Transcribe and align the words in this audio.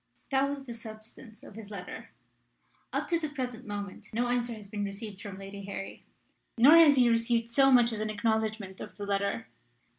That 0.31 0.49
was 0.49 0.63
the 0.63 0.73
substance 0.73 1.43
of 1.43 1.53
his 1.53 1.69
letter. 1.69 2.09
Up 2.91 3.07
to 3.09 3.19
the 3.19 3.29
present 3.29 3.67
moment 3.67 4.07
no 4.13 4.29
answer 4.29 4.55
has 4.55 4.67
been 4.67 4.83
received 4.83 5.21
from 5.21 5.37
Lady 5.37 5.65
Harry. 5.65 6.05
Nor 6.57 6.77
has 6.77 6.95
he 6.95 7.07
received 7.07 7.51
so 7.51 7.69
much 7.71 7.91
as 7.91 7.99
an 8.01 8.09
acknowledgment 8.09 8.81
of 8.81 8.95
the 8.95 9.05
letter. 9.05 9.45